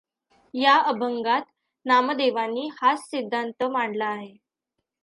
या 0.53 0.75
अभंगात 0.83 1.41
नामदेवांनी 1.85 2.67
हाच 2.73 2.99
सिद्धान्त 3.09 3.63
मांडला 3.63 4.05
आहे. 4.05 4.33